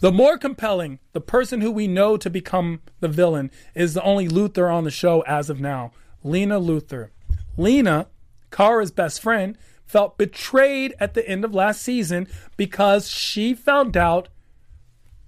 [0.00, 4.26] The more compelling, the person who we know to become the villain is the only
[4.26, 5.92] Luthor on the show as of now,
[6.24, 7.10] Lena Luthor.
[7.58, 8.06] Lena,
[8.50, 14.30] Kara's best friend, felt betrayed at the end of last season because she found out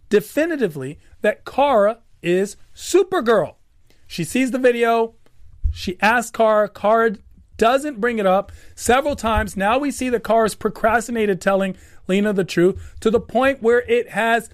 [0.08, 3.56] definitively that Kara is Supergirl.
[4.06, 5.16] She sees the video,
[5.74, 7.16] she asks Kara, Kara
[7.56, 9.56] doesn't bring it up several times.
[9.56, 14.10] Now we see that Kara's procrastinated telling Lena the truth to the point where it
[14.10, 14.50] has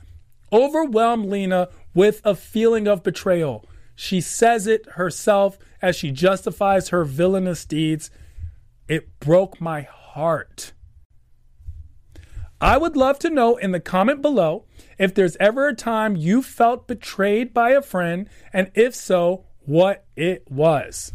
[0.51, 3.67] overwhelmed Lena with a feeling of betrayal.
[3.95, 8.11] She says it herself as she justifies her villainous deeds.
[8.89, 10.73] It broke my heart.
[12.63, 14.65] I would love to know in the comment below
[14.99, 20.05] if there's ever a time you felt betrayed by a friend, and if so, what
[20.17, 21.13] it was.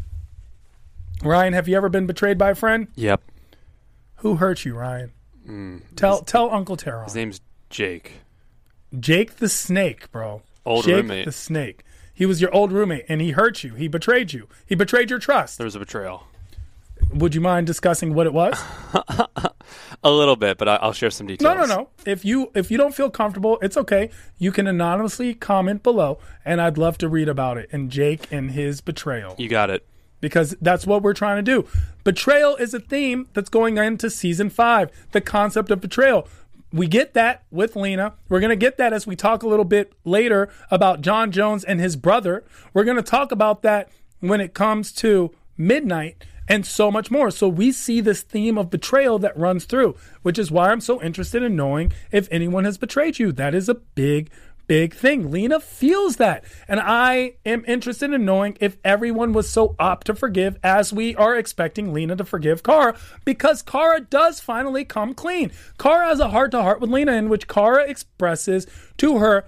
[1.21, 2.87] Ryan, have you ever been betrayed by a friend?
[2.95, 3.21] Yep.
[4.17, 5.11] Who hurt you, Ryan?
[5.95, 7.03] tell tell Uncle Tehran.
[7.03, 8.13] His name's Jake.
[8.97, 10.41] Jake the Snake, bro.
[10.65, 11.25] Old Jake roommate.
[11.25, 11.83] the Snake.
[12.13, 13.73] He was your old roommate, and he hurt you.
[13.75, 14.47] He betrayed you.
[14.65, 15.57] He betrayed your trust.
[15.57, 16.23] There was a betrayal.
[17.13, 18.57] Would you mind discussing what it was?
[20.03, 21.55] A little bit, but I'll share some details.
[21.55, 21.89] No, no, no.
[22.05, 24.09] If you if you don't feel comfortable, it's okay.
[24.37, 28.51] You can anonymously comment below, and I'd love to read about it and Jake and
[28.51, 29.85] his betrayal You got it.
[30.21, 31.67] because that's what we're trying to do.
[32.03, 34.89] Betrayal is a theme that's going into season five.
[35.11, 36.27] The concept of betrayal.
[36.71, 38.13] We get that with Lena.
[38.27, 41.63] We're going to get that as we talk a little bit later about J'onn J'onzz
[41.67, 42.43] and his brother.
[42.73, 47.31] We're going to talk about that when it comes to Midnight and so much more.
[47.31, 51.01] So we see this theme of betrayal that runs through, which is why I'm so
[51.01, 53.31] interested in knowing if anyone has betrayed you.
[53.31, 54.29] That is a big,
[54.67, 55.31] big thing.
[55.31, 56.43] Lena feels that.
[56.67, 61.15] And I am interested in knowing if everyone was so apt to forgive as we
[61.15, 65.51] are expecting Lena to forgive Kara because Kara does finally come clean.
[65.77, 69.45] Kara has a heart to heart with Lena in which Kara expresses to her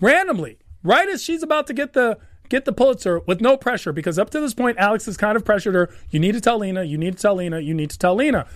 [0.00, 2.18] randomly, right as she's about to get the
[2.52, 5.44] get the Pulitzer with no pressure, because up to this point, Alex has kind of
[5.44, 5.90] pressured her.
[6.10, 8.46] You need to tell Lena, you need to tell Lena, you need to tell Lena.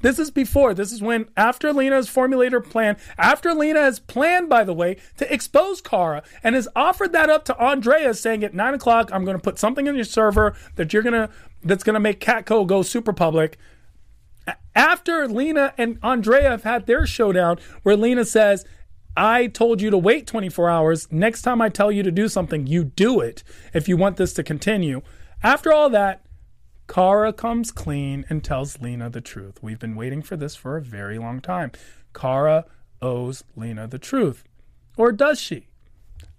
[0.00, 0.74] This is before.
[0.74, 4.72] This is when, after Lena has formulated her plan, after Lena has planned, by the
[4.72, 9.10] way, to expose Kara and has offered that up to Andrea, saying at nine o'clock,
[9.12, 11.30] I'm going to put something in your server that you're going to,
[11.62, 13.58] that's going to make Catco go super public
[14.74, 18.64] after Lena and Andrea have had their showdown, where Lena says,
[19.16, 21.08] I told you to wait 24 hours.
[21.10, 23.42] Next time I tell you to do something, you do it
[23.74, 25.02] if you want this to continue.
[25.42, 26.24] After all that,
[26.88, 29.62] Kara comes clean and tells Lena the truth.
[29.62, 31.72] We've been waiting for this for a very long time.
[32.14, 32.64] Kara
[33.00, 34.44] owes Lena the truth.
[34.96, 35.68] Or does she?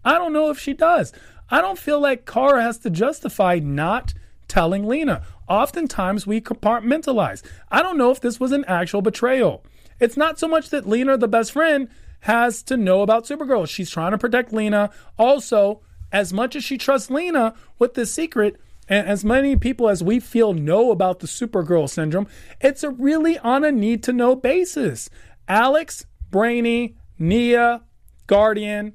[0.06, 1.14] I don't know if she does.
[1.50, 4.14] I don't feel like Kara has to justify not
[4.48, 5.26] telling Lena.
[5.48, 7.44] Oftentimes we compartmentalize.
[7.72, 9.64] I don't know if this was an actual betrayal.
[10.00, 11.90] It's not so much that Lena, the best friend,
[12.24, 13.68] has to know about Supergirl.
[13.68, 14.90] She's trying to protect Lena.
[15.18, 18.56] Also, as much as she trusts Lena with this secret,
[18.88, 22.28] and as many people as we feel know about the Supergirl syndrome,
[22.62, 25.10] it's a really on a need to know basis.
[25.50, 27.82] Alex, Brainy, Nia,
[28.28, 28.94] Guardian,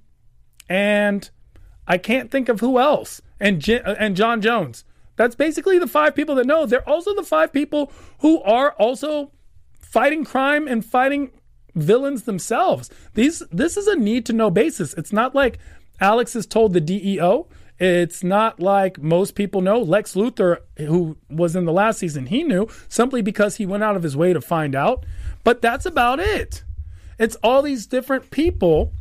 [0.66, 1.28] and
[1.86, 3.20] I can't think of who else.
[3.38, 4.84] And J- uh, and J'onn J'onzz.
[5.16, 6.64] That's basically the five people that know.
[6.64, 9.32] They're also the five people who are also
[9.80, 11.30] fighting crime and fighting
[11.78, 12.90] villains themselves.
[13.14, 14.94] These this is a need to know basis.
[14.94, 15.58] It's not like
[16.00, 17.48] Alex has told the DEO.
[17.78, 19.80] It's not like most people know.
[19.80, 23.96] Lex Luthor, who was in the last season, he knew simply because he went out
[23.96, 25.06] of his way to find out.
[25.44, 26.64] But that's about it.
[27.18, 28.92] It's all these different people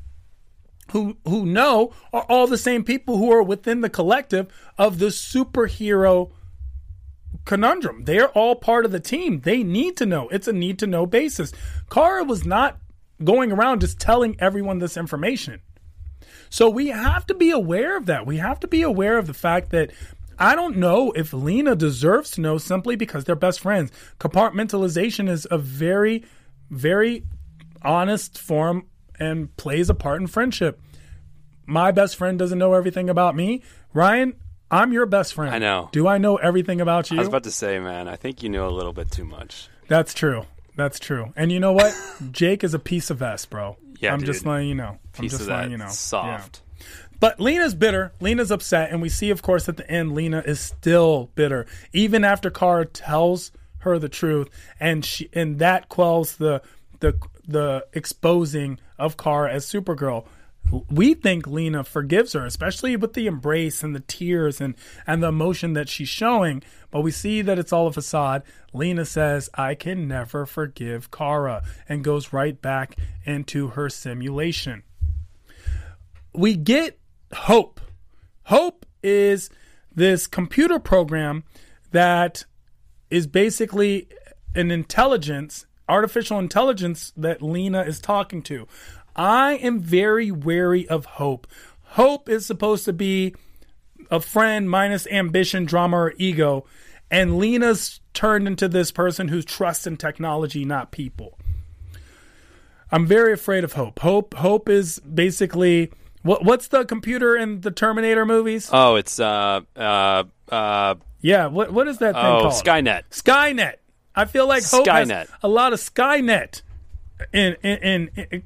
[0.92, 5.08] who who know are all the same people who are within the collective of the
[5.08, 6.32] superhero
[7.48, 8.04] conundrum.
[8.04, 9.40] They're all part of the team.
[9.40, 10.28] They need to know.
[10.30, 11.52] It's a need to know basis.
[11.90, 12.78] Kara was not
[13.24, 15.62] going around just telling everyone this information.
[16.50, 18.28] So we have to be aware of that.
[18.28, 19.92] We have to be aware of the fact that
[20.38, 23.92] I don't know if Lena deserves to know simply because they're best friends.
[24.20, 26.26] Compartmentalization is a very,
[26.70, 27.26] very
[27.82, 28.86] honest form
[29.20, 30.80] and plays a part in friendship.
[31.66, 33.64] My best friend doesn't know everything about me.
[33.94, 34.36] Ryan,
[34.70, 35.54] I'm your best friend.
[35.54, 35.90] I know.
[35.92, 37.18] Do I know everything about you?
[37.18, 39.70] I was about to say, man, I think you know a little bit too much.
[39.88, 40.46] That's true.
[40.76, 41.34] That's true.
[41.36, 41.96] And you know what?
[42.32, 43.78] Jake is a piece of S, bro.
[44.00, 44.28] Yeah, I'm dude.
[44.28, 45.00] just letting you know.
[45.18, 45.90] I'm just of that letting you know.
[45.90, 46.62] soft.
[46.62, 46.86] Yeah.
[47.20, 48.12] But Lena's bitter.
[48.20, 52.24] Lena's upset, and we see, of course, at the end, Lena is still bitter, even
[52.24, 54.50] after Kara tells her the truth,
[54.80, 56.62] and she and that quells the
[57.00, 60.26] the the exposing of Kara as Supergirl.
[60.90, 64.76] We think Lena forgives her, especially with the embrace and the tears and
[65.06, 66.62] and the emotion that she's showing.
[66.92, 68.44] But we see that it's all a facade.
[68.74, 74.84] Lena says, "I can never forgive Kara," and goes right back into her simulation.
[76.34, 77.00] we get
[77.34, 77.82] Hope.
[78.44, 79.50] Hope is
[79.94, 81.44] this computer program
[81.92, 82.46] that
[83.10, 84.08] is basically
[84.56, 88.68] an intelligence, artificial intelligence that Lena is talking to.
[89.18, 91.48] I am very wary of Hope.
[91.82, 93.36] Hope is supposed to be
[94.12, 96.66] a friend minus ambition, drama, or ego.
[97.10, 101.38] And Lena's turned into this person who trusts in technology, not people.
[102.92, 104.00] I'm very afraid of Hope.
[104.00, 108.70] Hope Hope is basically what what's the computer in the Terminator movies?
[108.72, 112.54] Oh, it's uh uh uh yeah, what what is that thing oh called?
[112.54, 113.04] Skynet.
[113.12, 113.76] Skynet.
[114.16, 115.28] I feel like Hope Skynet.
[115.44, 116.62] a lot of Skynet
[117.34, 117.78] in in,
[118.16, 118.44] in, in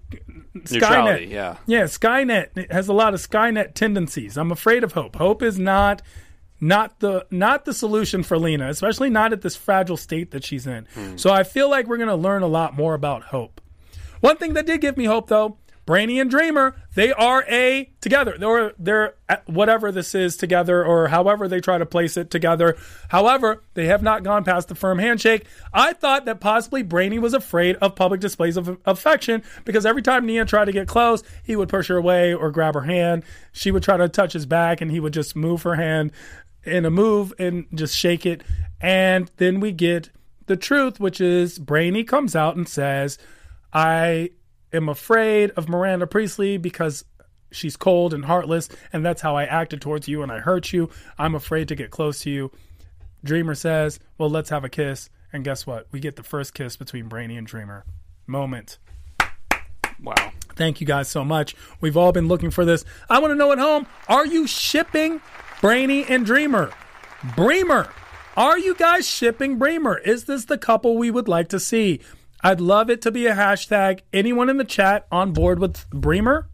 [0.71, 1.31] Neutrality, Skynet.
[1.31, 1.57] yeah.
[1.65, 4.37] Yeah, Skynet it has a lot of Skynet tendencies.
[4.37, 5.15] I'm afraid of Hope.
[5.15, 6.01] Hope is not
[6.59, 10.67] not the not the solution for Lena, especially not at this fragile state that she's
[10.67, 10.87] in.
[10.93, 11.17] Hmm.
[11.17, 13.61] So I feel like we're going to learn a lot more about Hope.
[14.19, 18.35] One thing that did give me hope though, Brainy and Dreamer, they are a together.
[18.37, 19.15] They're they're
[19.45, 22.77] whatever this is together or however they try to place it together.
[23.09, 25.45] However, they have not gone past the firm handshake.
[25.73, 30.25] I thought that possibly Brainy was afraid of public displays of affection because every time
[30.25, 33.23] Nia tried to get close, he would push her away or grab her hand.
[33.51, 36.11] She would try to touch his back and he would just move her hand
[36.63, 38.43] in a move and just shake it.
[38.79, 40.09] And then we get
[40.45, 43.17] the truth, which is Brainy comes out and says,
[43.73, 44.31] I
[44.73, 47.05] am afraid of Miranda Priestly because
[47.51, 50.89] she's cold and heartless, and that's how I acted towards you and I hurt you.
[51.17, 52.51] I'm afraid to get close to you.
[53.23, 55.09] Dreamer says, Well, let's have a kiss.
[55.33, 55.87] And guess what?
[55.91, 57.85] We get the first kiss between Brainy and Dreamer.
[58.27, 58.79] Moment.
[60.01, 60.31] Wow.
[60.55, 61.55] Thank you guys so much.
[61.79, 62.83] We've all been looking for this.
[63.09, 65.21] I want to know at home are you shipping
[65.61, 66.71] Brainy and Dreamer?
[67.35, 67.89] Bremer,
[68.35, 69.99] are you guys shipping Bremer?
[69.99, 72.01] Is this the couple we would like to see?
[72.43, 74.01] I'd love it to be a hashtag.
[74.11, 76.49] Anyone in the chat on board with Bremer?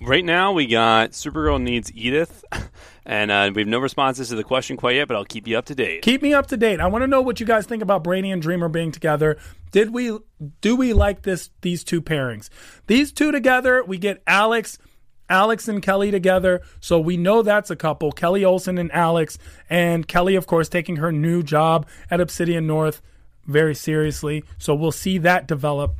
[0.00, 2.44] Right now, we got Supergirl needs Edith,
[3.06, 5.56] and uh, we have no responses to the question quite yet, but I'll keep you
[5.56, 6.02] up to date.
[6.02, 6.80] Keep me up to date.
[6.80, 9.38] I want to know what you guys think about Brainy and Dreamer being together.
[9.70, 10.18] Did we
[10.60, 12.50] do we like this these two pairings?
[12.86, 14.78] These two together, we get Alex,
[15.30, 18.12] Alex and Kelly together, so we know that's a couple.
[18.12, 19.38] Kelly Olsen and Alex,
[19.70, 23.00] and Kelly, of course, taking her new job at Obsidian North
[23.46, 24.44] very seriously.
[24.58, 25.96] So we'll see that develop.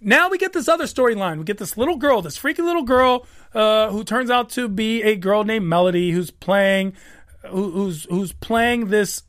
[0.00, 1.38] Now we get this other storyline.
[1.38, 5.02] We get this little girl, this freaky little girl, uh, who turns out to be
[5.02, 6.94] a girl named Melody, who's playing,
[7.46, 9.22] who, who's who's playing this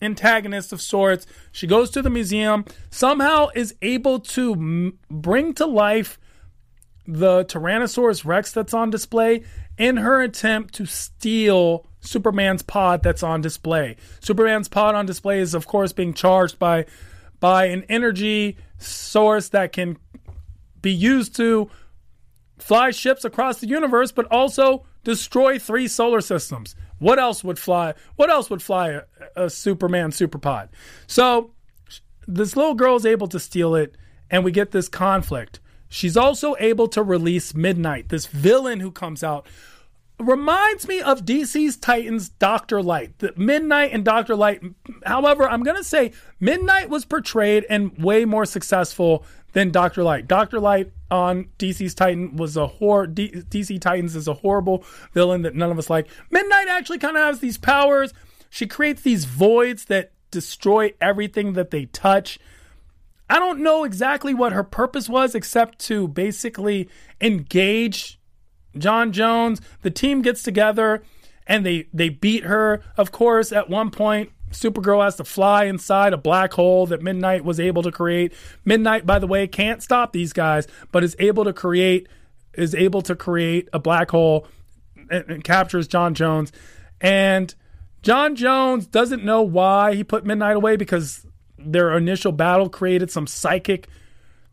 [0.00, 1.26] antagonist of sorts.
[1.52, 6.18] She goes to the museum, somehow is able to m- bring to life
[7.06, 9.44] the Tyrannosaurus Rex that's on display
[9.76, 13.96] in her attempt to steal Superman's pod that's on display.
[14.20, 16.86] Superman's pod on display is of course being charged by
[17.40, 19.96] by an energy source that can
[20.80, 21.70] be used to
[22.58, 26.76] fly ships across the universe but also destroy three solar systems.
[26.98, 27.94] What else would fly?
[28.16, 29.02] What else would fly a,
[29.36, 30.68] a Superman superpod?
[31.06, 31.52] So
[32.26, 33.96] this little girl is able to steal it
[34.30, 35.60] and we get this conflict.
[35.88, 39.46] She's also able to release Midnight, this villain who comes out
[40.18, 42.82] reminds me of DC's Titans Dr.
[42.82, 43.18] Light.
[43.18, 44.36] The Midnight and Dr.
[44.36, 44.62] Light.
[45.04, 50.02] However, I'm going to say Midnight was portrayed and way more successful than Dr.
[50.02, 50.28] Light.
[50.28, 50.60] Dr.
[50.60, 55.54] Light on DC's Titan was a hor D- DC Titans is a horrible villain that
[55.54, 56.08] none of us like.
[56.30, 58.12] Midnight actually kind of has these powers.
[58.50, 62.38] She creates these voids that destroy everything that they touch.
[63.30, 66.88] I don't know exactly what her purpose was except to basically
[67.20, 68.18] engage
[68.76, 69.60] J'onn J'onzz.
[69.82, 71.02] The team gets together
[71.46, 72.82] and they they beat her.
[72.96, 77.44] Of course, at one point Supergirl has to fly inside a black hole that Midnight
[77.44, 78.32] was able to create.
[78.64, 82.08] Midnight, by the way, can't stop these guys, but is able to create
[82.54, 84.46] is able to create a black hole
[85.10, 86.52] and, and captures J'onn J'onzz.
[87.00, 87.54] And
[88.02, 91.26] J'onn J'onzz doesn't know why he put Midnight away because
[91.58, 93.88] their initial battle created some psychic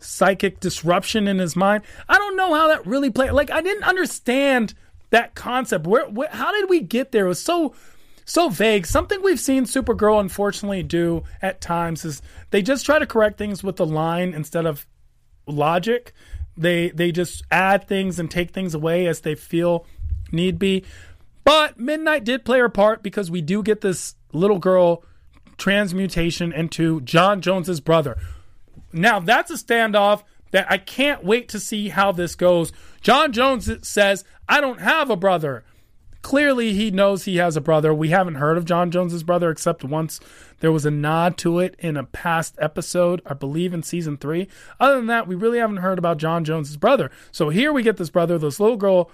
[0.01, 1.83] psychic disruption in his mind.
[2.09, 3.31] I don't know how that really played.
[3.31, 4.73] Like I didn't understand
[5.11, 5.87] that concept.
[5.87, 7.25] Where, where how did we get there?
[7.25, 7.73] It was so
[8.25, 8.85] so vague.
[8.85, 13.63] Something we've seen Supergirl unfortunately do at times is they just try to correct things
[13.63, 14.85] with the line instead of
[15.47, 16.13] logic.
[16.57, 19.85] They they just add things and take things away as they feel
[20.31, 20.83] need be.
[21.43, 25.03] But Midnight did play her part because we do get this little girl
[25.57, 28.17] transmutation into J'onn J'onzz's brother.
[28.93, 32.71] Now that's a standoff that I can't wait to see how this goes.
[33.01, 35.63] J'onn J'onzz says, "I don't have a brother."
[36.21, 37.93] clearly he knows he has a brother.
[37.93, 40.19] We haven't heard of J'onn J'onzz's brother except once
[40.59, 44.47] there was a nod to it in a past episode, I believe in season three.
[44.79, 47.11] Other than that, we really haven't heard about J'onn J'onzz's brother.
[47.31, 49.11] So here we get this brother, this little girl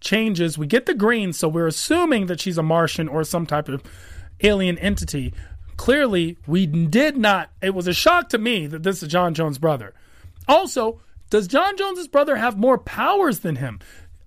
[0.00, 0.56] changes.
[0.56, 3.82] We get the green, so we're assuming that she's a Martian or some type of
[4.42, 5.34] alien entity.
[5.78, 7.50] Clearly, we did not.
[7.62, 9.94] It was a shock to me that this is J'onn J'onzz' brother.
[10.46, 11.00] Also,
[11.30, 13.78] does J'onn J'onzz' brother have more powers than him?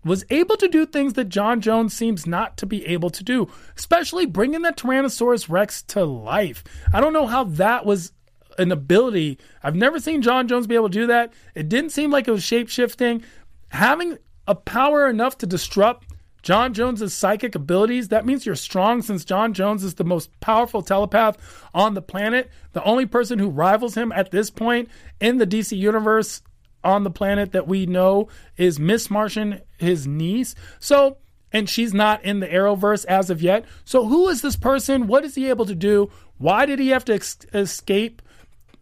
[0.03, 3.49] Was able to do things that J'onn J'onzz seems not to be able to do,
[3.77, 6.63] especially bringing the Tyrannosaurus Rex to life.
[6.91, 8.13] I don't know how that was
[8.57, 9.37] an ability.
[9.61, 11.33] I've never seen J'onn J'onzz be able to do that.
[11.53, 13.23] It didn't seem like it was shape shifting.
[13.67, 16.07] Having a power enough to disrupt
[16.43, 20.81] J'onn J'onzz's psychic abilities, that means you're strong since J'onn J'onzz is the most powerful
[20.81, 21.37] telepath
[21.73, 22.49] on the planet.
[22.73, 24.89] The only person who rivals him at this point
[25.19, 26.41] in the DC universe
[26.83, 28.27] on the planet that we know
[28.57, 30.55] is Miss Martian, his niece.
[30.79, 31.17] So,
[31.53, 33.65] and she's not in the Arrowverse as of yet.
[33.85, 35.05] So, who is this person?
[35.05, 36.09] What is he able to do?
[36.37, 38.21] Why did he have to ex- escape?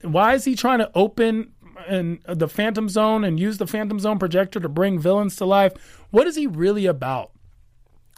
[0.01, 1.51] Why is he trying to open
[1.88, 5.74] and the Phantom Zone and use the Phantom Zone projector to bring villains to life?
[6.12, 7.32] What is he really about?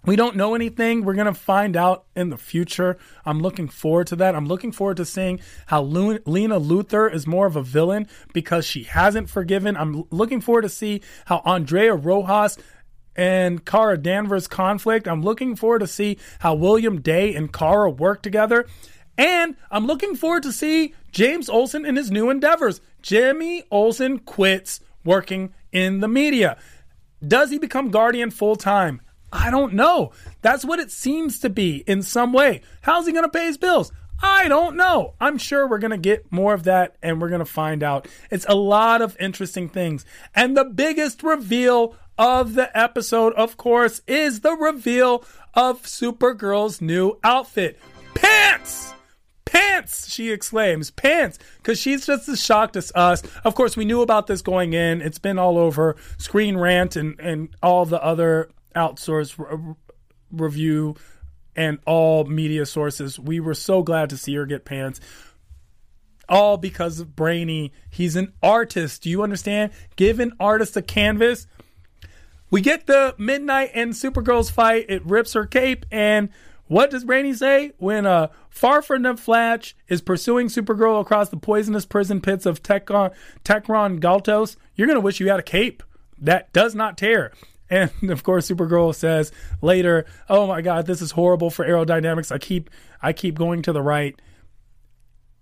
[0.04, 1.04] We don't know anything.
[1.04, 2.98] We're going to find out in the future.
[3.24, 4.34] I'm looking forward to that.
[4.34, 8.66] I'm looking forward to seeing how Lu- Lena Luthor is more of a villain because
[8.66, 9.78] she hasn't forgiven.
[9.78, 12.58] I'm looking forward to see how Andrea Rojas
[13.16, 15.08] and Kara Danvers conflict.
[15.08, 18.66] I'm looking forward to see how William Dey and Kara work together.
[19.20, 22.82] And I'm looking forward to see James Olsen in his new endeavors.
[23.04, 26.58] Jimmy Olsen quits working in the media.
[27.26, 29.02] Does he become Guardian full time?
[29.32, 30.12] I don't know.
[30.42, 32.62] That's what it seems to be in some way.
[32.82, 33.92] How's he going to pay his bills?
[34.24, 35.16] I don't know.
[35.20, 38.08] I'm sure we're going to get more of that and we're going to find out.
[38.30, 40.06] It's a lot of interesting things.
[40.36, 45.24] And the biggest reveal of the episode, of course, is the reveal
[45.54, 47.80] of Supergirl's new outfit
[48.14, 48.94] pants!
[49.46, 50.10] Pants!
[50.10, 51.40] She exclaims, pants!
[51.58, 53.24] Because she's just as shocked as us.
[53.44, 55.02] Of course, we knew about this going in.
[55.02, 59.76] It's been all over Screen Rant and, and all the other outsource re-
[60.32, 60.96] review
[61.56, 63.20] and all media sources.
[63.20, 65.00] We were so glad to see her get pants.
[66.30, 67.74] All because of Brainy.
[67.90, 69.04] He's an artist.
[69.04, 69.72] Do you understand?
[69.96, 71.48] Give an artist a canvas.
[72.50, 74.86] We get the Midnight and Supergirl's fight.
[74.90, 75.86] It rips her cape.
[75.92, 76.30] And
[76.68, 77.74] what does Brainy say?
[77.80, 82.64] When uh, Far from the Flash is pursuing Supergirl across the poisonous prison pits of
[82.64, 83.14] Takron,
[83.44, 85.84] Tekron Galtos, you're going to wish you had a cape
[86.18, 87.34] that does not tear.
[87.72, 92.32] And of course, Supergirl says later, "Oh my God, this is horrible for aerodynamics.
[92.32, 92.70] I keep
[93.02, 94.22] I keep going to the right."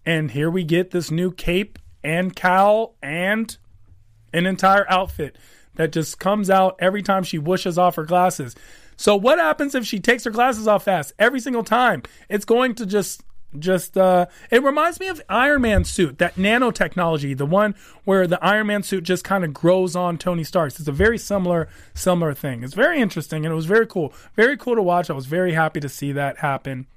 [0.05, 3.57] And here we get this new cape and cowl and
[4.31, 5.37] an entire outfit
[5.75, 8.55] that just comes out every time she whooshes off her glasses.
[8.95, 12.03] So what happens if she takes her glasses off fast every single time?
[12.29, 13.23] It's going to just
[13.57, 18.43] just uh it reminds me of Iron Man suit, that nanotechnology, the one where the
[18.43, 20.79] Iron Man suit just kind of grows on Tony Stark's.
[20.79, 22.63] It's a very similar similar thing.
[22.63, 24.13] It's very interesting and it was very cool.
[24.35, 25.09] Very cool to watch.
[25.09, 26.87] I was very happy to see that happen.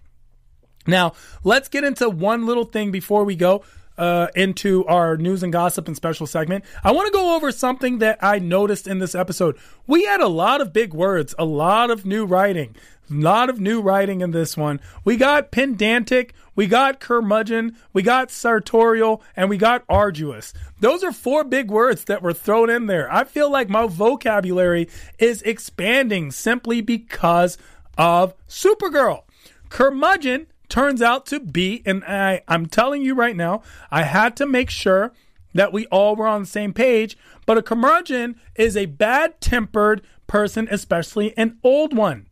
[0.87, 1.13] Now,
[1.45, 3.65] let's get into one little thing before we go
[3.99, 6.65] uh, into our news and gossip and special segment.
[6.83, 9.57] I want to go over something that I noticed in this episode.
[9.87, 12.77] We had a lot of big words, a lot of new writing,
[13.11, 14.81] a lot of new writing in this one.
[15.05, 20.53] We got pedantic, we got curmudgeon, we got sartorial, and we got arduous.
[20.81, 23.13] Those are four big words that were thrown in there.
[23.13, 24.89] I feel like my vocabulary
[25.19, 27.59] is expanding simply because
[27.99, 29.25] of Supergirl.
[29.69, 34.47] Curmudgeon turns out to be, and I, I'm telling you right now, I had to
[34.47, 35.13] make sure
[35.53, 37.15] that we all were on the same page.
[37.45, 42.27] But a curmudgeon is a bad tempered person, especially an old one.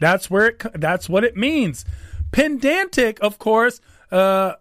[0.00, 1.84] That's where it, that's what it means.
[2.30, 3.80] Pedantic, of course,
[4.12, 4.54] uh,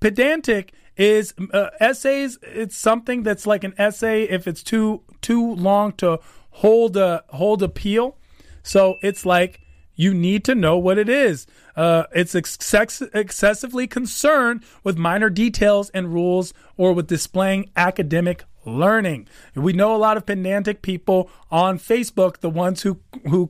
[0.00, 2.38] pedantic is uh, essays.
[2.42, 6.20] It's something that's like an essay if it's too too long to
[6.50, 8.16] hold a hold appeal.
[8.62, 9.60] So it's like
[9.94, 11.46] you need to know what it is.
[11.76, 19.28] Uh, it's ex- excessively concerned with minor details and rules or with displaying academic learning.
[19.54, 23.48] We know a lot of pedantic people on Facebook, the ones who who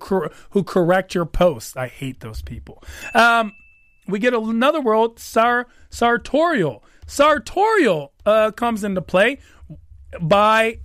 [0.50, 1.76] who correct your posts.
[1.76, 2.82] I hate those people.
[3.14, 3.52] Um,
[4.06, 6.84] we get another word, sar sartorial.
[7.06, 9.38] Sartorial uh, comes into play
[10.20, 10.78] by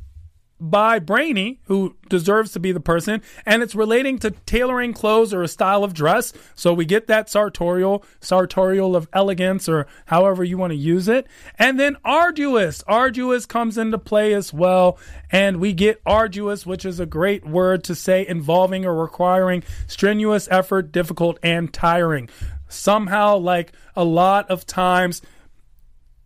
[0.60, 5.44] by Brainy, who deserves to be the person, and it's relating to tailoring clothes or
[5.44, 6.34] a style of dress.
[6.56, 11.28] So we get that sartorial, sartorial of elegance, or however you want to use it.
[11.58, 12.84] And then arduous.
[12.88, 14.98] Arduous comes into play as well.
[15.32, 20.48] And we get arduous, which is a great word to say involving or requiring strenuous
[20.52, 22.30] effort, difficult, and tiring.
[22.68, 25.22] Somehow, like a lot of times,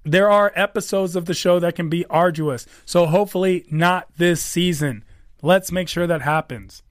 [0.03, 2.65] there are episodes of the show that can be arduous.
[2.85, 5.03] So hopefully not this season.
[5.41, 6.83] Let's make sure that happens.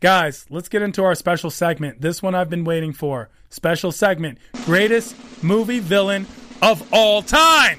[0.00, 2.00] Guys, let's get into our special segment.
[2.00, 3.30] This one I've been waiting for.
[3.50, 6.26] Special segment Greatest movie villain
[6.60, 7.78] of all time.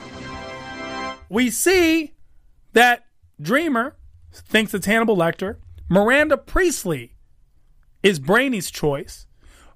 [1.29, 2.13] We see
[2.73, 3.05] that
[3.41, 3.95] Dreamer
[4.31, 5.57] thinks it's Hannibal Lecter.
[5.89, 7.15] Miranda Priestly
[8.01, 9.27] is Brainy's choice.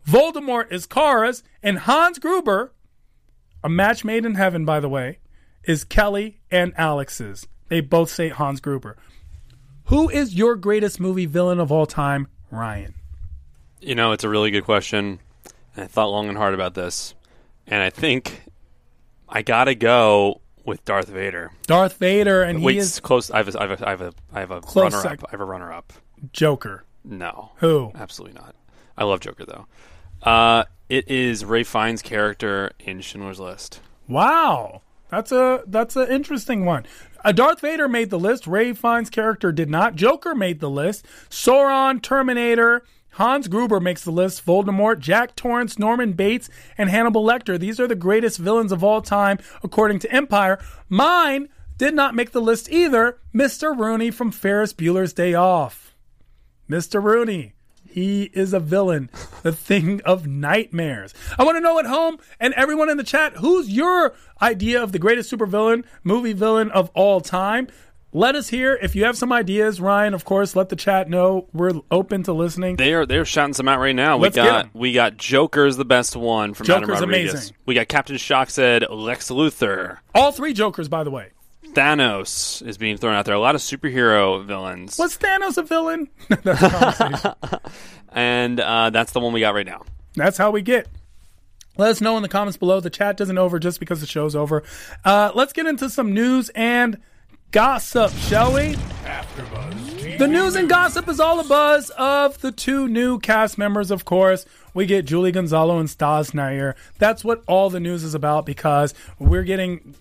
[0.08, 1.43] Voldemort is Kara's.
[1.62, 2.74] And Hans Gruber
[3.64, 5.20] a match made in heaven, by the way,
[5.64, 7.47] is Kelly and Alex's.
[7.70, 8.97] They both say Hans Gruber.
[9.86, 12.93] Who is your greatest movie villain of all time, Ryan?
[13.80, 15.20] You know, it's a really good question.
[15.76, 17.14] I thought long and hard about this.
[17.68, 18.43] And I think
[19.30, 21.51] I got to go with Darth Vader.
[21.68, 23.32] Darth Vader, and Wait, he is close.
[23.32, 25.26] I have a, I have a, I have a, I have a runner sec- up.
[25.28, 25.93] I have a runner up.
[26.34, 26.84] Joker.
[27.03, 27.51] No.
[27.58, 27.91] Who?
[27.95, 28.55] Absolutely not.
[28.97, 29.68] I love Joker though.
[30.22, 33.79] Uh, it is Ralph Fiennes' character in Schindler's List.
[34.07, 36.85] Wow, that's a that's an interesting one.
[37.23, 38.47] Uh, Darth Vader made the list.
[38.47, 39.95] Ralph Fiennes' character did not.
[39.95, 41.05] Joker made the list.
[41.29, 42.83] Sauron, Terminator.
[43.11, 44.45] Hans Gruber makes the list.
[44.45, 47.59] Voldemort, Jack Torrance, Norman Bates, and Hannibal Lecter.
[47.59, 50.59] These are the greatest villains of all time, according to Empire.
[50.88, 53.17] Mine did not make the list either.
[53.33, 53.77] Mr.
[53.77, 55.95] Rooney from Ferris Bueller's Day Off.
[56.69, 57.01] Mr.
[57.01, 57.53] Rooney.
[57.98, 59.10] He is a villain,
[59.41, 61.16] the thing of nightmares.
[61.39, 64.91] I want to know at home and everyone in the chat who's your idea of
[64.91, 67.70] the greatest supervillain, movie villain of all time?
[68.14, 70.14] Let us hear if you have some ideas, Ryan.
[70.14, 72.76] Of course, let the chat know we're open to listening.
[72.76, 74.18] They are they're shouting some out right now.
[74.18, 77.34] Let's we got we got Joker's the best one from Adam Joker's Rodriguez.
[77.34, 77.56] amazing.
[77.66, 79.98] We got Captain Shock said Lex Luthor.
[80.14, 81.32] All three Jokers, by the way.
[81.78, 83.36] Thanos is being thrown out there.
[83.36, 84.97] A lot of superhero villains.
[84.97, 86.09] Was Thanos a villain?
[86.30, 87.34] That's a conversation.
[88.09, 89.84] And uh, that's the one we got right now.
[90.15, 90.88] That's how we get.
[91.78, 92.80] Let us know in the comments below.
[92.80, 94.63] The chat doesn't over just because the show's over.
[95.05, 96.99] Uh, let's get into some news and
[97.51, 98.75] gossip, shall we?
[100.17, 104.03] The news and gossip is all a buzz of the two new cast members, of
[104.05, 104.47] course.
[104.73, 106.75] We get Julie Gonzalo and Staz Nair.
[106.97, 109.95] That's what all the news is about because we're getting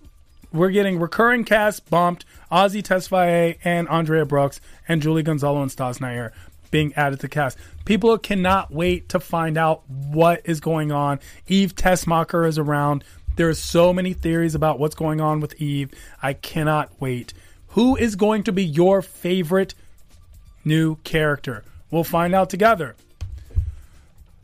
[0.57, 2.25] we're getting recurring cast bumped.
[2.51, 6.33] Azie Tesfai and Andrea Brooks and Julie Gonzalo and Staz Nair
[6.71, 7.59] being added to cast.
[7.85, 11.21] People cannot wait to find out what is going on.
[11.47, 13.05] Eve Tessmacher is around.
[13.37, 15.93] There are so many theories about what's going on with Eve.
[16.23, 17.33] I cannot wait.
[17.69, 19.75] Who is going to be your favorite
[20.65, 21.63] new character?
[21.91, 22.97] We'll find out together.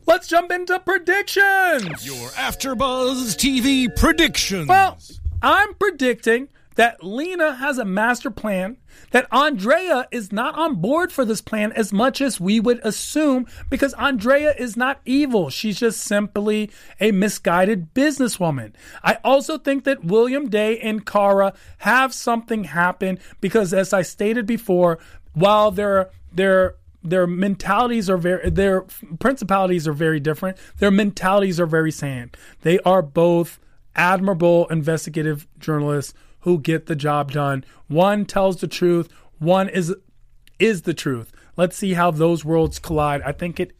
[0.05, 2.05] Let's jump into predictions.
[2.05, 4.67] Your AfterBuzz TV predictions.
[4.67, 4.97] Well,
[5.43, 8.77] I'm predicting that Lena has a master plan,
[9.11, 13.45] that Andrea is not on board for this plan as much as we would assume
[13.69, 15.49] because Andrea is not evil.
[15.49, 18.73] She's just simply a misguided businesswoman.
[19.03, 24.45] I also think that William Dey and Kara have something happen because as I stated
[24.45, 24.97] before,
[25.33, 28.85] while their their their mentalities are very their
[29.19, 32.31] principalities are very different, their mentalities are very same.
[32.61, 33.59] They are both
[33.95, 37.63] admirable investigative journalists who get the job done.
[37.87, 39.93] One tells the truth, one is
[40.59, 41.31] is the truth.
[41.55, 43.21] Let's see how those worlds collide.
[43.21, 43.73] I think it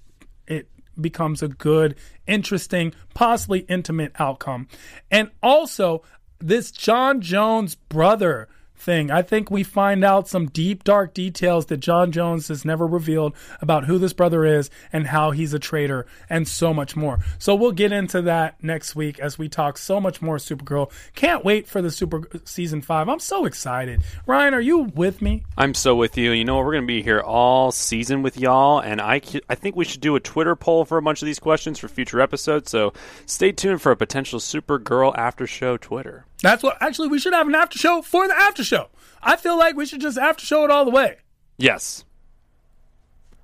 [0.47, 1.95] it becomes a good,
[2.27, 4.67] interesting, possibly intimate outcome.
[5.09, 6.03] And also
[6.39, 9.11] this J'onn J'onzz brother thing.
[9.11, 13.33] I think we find out some deep, dark details that J'onn J'onzz has never revealed
[13.61, 17.19] about who this brother is and how he's a traitor and so much more.
[17.39, 20.91] So we'll get into that next week as we talk so much more Supergirl.
[21.15, 23.07] Can't wait for the Super season five.
[23.07, 24.01] I'm so excited.
[24.25, 25.43] Ryan, are you with me?
[25.57, 26.31] I'm so with you.
[26.31, 26.57] You know?
[26.57, 30.01] We're going to be here all season with y'all, and I, I think we should
[30.01, 32.71] do a Twitter poll for a bunch of these questions for future episodes.
[32.71, 32.93] So
[33.25, 36.25] stay tuned for a potential Supergirl after show Twitter.
[36.43, 38.89] That's what actually we should have an after show for the after show.
[39.23, 41.17] I feel like we should just after show it all the way.
[41.57, 42.03] Yes.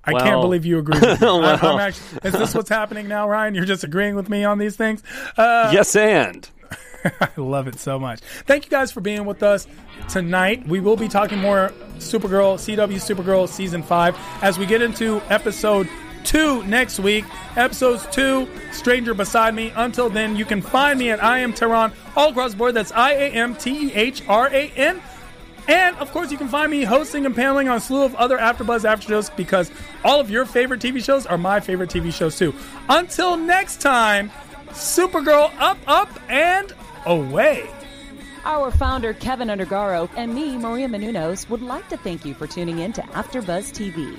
[0.04, 1.26] I Well- can't believe you agree with me.
[1.28, 3.54] I'm actually, is this what's happening now, Ryan?
[3.54, 5.02] You're just agreeing with me on these things?
[5.36, 6.48] Uh, yes, and.
[7.04, 8.20] I love it so much.
[8.20, 9.66] Thank you guys for being with us
[10.10, 10.66] tonight.
[10.68, 15.88] We will be talking more Supergirl, CW Supergirl season five as we get into episode
[16.24, 17.24] two next week.
[17.56, 19.72] Episodes two, Stranger Beside Me.
[19.74, 22.74] Until then, you can find me at I am Tehran all across the board.
[22.74, 25.00] That's I A M T E H R A N.
[25.68, 28.38] And of course, you can find me hosting and paneling on a slew of other
[28.38, 29.70] AfterBuzz after shows because
[30.04, 32.54] all of your favorite TV shows are my favorite TV shows too.
[32.88, 34.30] Until next time,
[34.70, 36.72] Supergirl up, up, and
[37.06, 37.68] away.
[38.44, 42.78] Our founder, Kevin Undergaro, and me, Maria Menounos, would like to thank you for tuning
[42.78, 44.18] in to AfterBuzz TV.